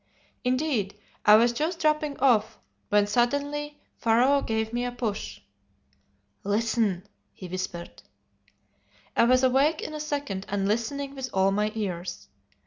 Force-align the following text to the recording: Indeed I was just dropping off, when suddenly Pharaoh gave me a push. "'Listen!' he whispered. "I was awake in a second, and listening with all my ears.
Indeed 0.43 0.95
I 1.27 1.35
was 1.35 1.53
just 1.53 1.77
dropping 1.77 2.17
off, 2.17 2.57
when 2.89 3.05
suddenly 3.05 3.79
Pharaoh 3.99 4.41
gave 4.41 4.73
me 4.73 4.83
a 4.83 4.91
push. 4.91 5.41
"'Listen!' 6.43 7.03
he 7.35 7.47
whispered. 7.47 8.01
"I 9.15 9.25
was 9.25 9.43
awake 9.43 9.79
in 9.79 9.93
a 9.93 9.99
second, 9.99 10.47
and 10.49 10.67
listening 10.67 11.13
with 11.13 11.29
all 11.35 11.51
my 11.51 11.71
ears. 11.75 12.29